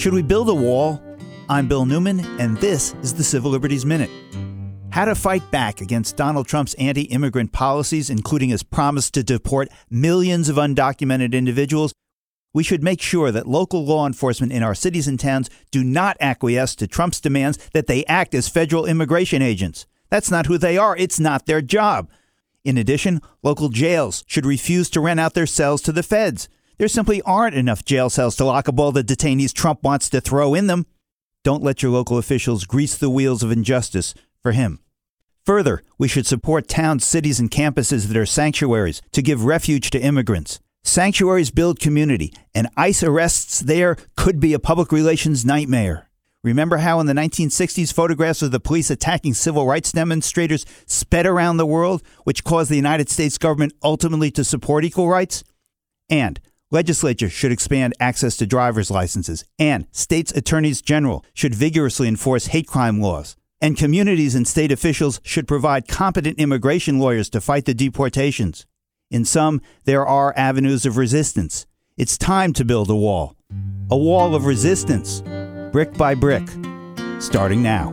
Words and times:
Should 0.00 0.14
we 0.14 0.22
build 0.22 0.48
a 0.48 0.54
wall? 0.54 0.98
I'm 1.50 1.68
Bill 1.68 1.84
Newman, 1.84 2.20
and 2.40 2.56
this 2.56 2.94
is 3.02 3.12
the 3.12 3.22
Civil 3.22 3.50
Liberties 3.50 3.84
Minute. 3.84 4.08
How 4.88 5.04
to 5.04 5.14
fight 5.14 5.50
back 5.50 5.82
against 5.82 6.16
Donald 6.16 6.46
Trump's 6.46 6.72
anti 6.78 7.02
immigrant 7.02 7.52
policies, 7.52 8.08
including 8.08 8.48
his 8.48 8.62
promise 8.62 9.10
to 9.10 9.22
deport 9.22 9.68
millions 9.90 10.48
of 10.48 10.56
undocumented 10.56 11.34
individuals. 11.34 11.92
We 12.54 12.62
should 12.62 12.82
make 12.82 13.02
sure 13.02 13.30
that 13.30 13.46
local 13.46 13.84
law 13.84 14.06
enforcement 14.06 14.54
in 14.54 14.62
our 14.62 14.74
cities 14.74 15.06
and 15.06 15.20
towns 15.20 15.50
do 15.70 15.84
not 15.84 16.16
acquiesce 16.18 16.74
to 16.76 16.86
Trump's 16.86 17.20
demands 17.20 17.58
that 17.74 17.86
they 17.86 18.06
act 18.06 18.34
as 18.34 18.48
federal 18.48 18.86
immigration 18.86 19.42
agents. 19.42 19.84
That's 20.08 20.30
not 20.30 20.46
who 20.46 20.56
they 20.56 20.78
are, 20.78 20.96
it's 20.96 21.20
not 21.20 21.44
their 21.44 21.60
job. 21.60 22.08
In 22.64 22.78
addition, 22.78 23.20
local 23.42 23.68
jails 23.68 24.24
should 24.26 24.46
refuse 24.46 24.88
to 24.90 25.00
rent 25.02 25.20
out 25.20 25.34
their 25.34 25.44
cells 25.44 25.82
to 25.82 25.92
the 25.92 26.02
feds. 26.02 26.48
There 26.80 26.88
simply 26.88 27.20
aren't 27.26 27.54
enough 27.54 27.84
jail 27.84 28.08
cells 28.08 28.36
to 28.36 28.46
lock 28.46 28.66
up 28.66 28.78
all 28.78 28.90
the 28.90 29.04
detainees 29.04 29.52
Trump 29.52 29.82
wants 29.82 30.08
to 30.08 30.20
throw 30.22 30.54
in 30.54 30.66
them. 30.66 30.86
Don't 31.44 31.62
let 31.62 31.82
your 31.82 31.92
local 31.92 32.16
officials 32.16 32.64
grease 32.64 32.96
the 32.96 33.10
wheels 33.10 33.42
of 33.42 33.52
injustice 33.52 34.14
for 34.42 34.52
him. 34.52 34.78
Further, 35.44 35.82
we 35.98 36.08
should 36.08 36.26
support 36.26 36.68
towns, 36.68 37.04
cities, 37.04 37.38
and 37.38 37.50
campuses 37.50 38.06
that 38.06 38.16
are 38.16 38.24
sanctuaries 38.24 39.02
to 39.12 39.20
give 39.20 39.44
refuge 39.44 39.90
to 39.90 40.00
immigrants. 40.00 40.58
Sanctuaries 40.82 41.50
build 41.50 41.80
community, 41.80 42.32
and 42.54 42.70
ICE 42.78 43.02
arrests 43.02 43.60
there 43.60 43.98
could 44.16 44.40
be 44.40 44.54
a 44.54 44.58
public 44.58 44.90
relations 44.90 45.44
nightmare. 45.44 46.08
Remember 46.42 46.78
how 46.78 46.98
in 46.98 47.06
the 47.06 47.12
1960s 47.12 47.92
photographs 47.92 48.40
of 48.40 48.52
the 48.52 48.58
police 48.58 48.88
attacking 48.90 49.34
civil 49.34 49.66
rights 49.66 49.92
demonstrators 49.92 50.64
sped 50.86 51.26
around 51.26 51.58
the 51.58 51.66
world, 51.66 52.02
which 52.24 52.42
caused 52.42 52.70
the 52.70 52.76
United 52.76 53.10
States 53.10 53.36
government 53.36 53.74
ultimately 53.82 54.30
to 54.30 54.44
support 54.44 54.82
equal 54.82 55.10
rights? 55.10 55.44
And 56.08 56.40
legislatures 56.70 57.32
should 57.32 57.52
expand 57.52 57.94
access 58.00 58.36
to 58.36 58.46
driver's 58.46 58.90
licenses, 58.90 59.44
and 59.58 59.86
states' 59.92 60.32
attorneys 60.32 60.82
general 60.82 61.24
should 61.34 61.54
vigorously 61.54 62.08
enforce 62.08 62.46
hate 62.46 62.66
crime 62.66 63.00
laws. 63.00 63.36
And 63.60 63.76
communities 63.76 64.34
and 64.34 64.48
state 64.48 64.72
officials 64.72 65.20
should 65.22 65.46
provide 65.46 65.88
competent 65.88 66.38
immigration 66.38 66.98
lawyers 66.98 67.28
to 67.30 67.40
fight 67.40 67.66
the 67.66 67.74
deportations. 67.74 68.66
In 69.10 69.24
sum, 69.24 69.60
there 69.84 70.06
are 70.06 70.32
avenues 70.36 70.86
of 70.86 70.96
resistance. 70.96 71.66
It's 71.96 72.16
time 72.16 72.52
to 72.54 72.64
build 72.64 72.88
a 72.88 72.96
wall. 72.96 73.36
A 73.90 73.96
wall 73.96 74.34
of 74.34 74.46
resistance, 74.46 75.22
brick 75.72 75.92
by 75.94 76.14
brick, 76.14 76.48
starting 77.18 77.62
now. 77.62 77.92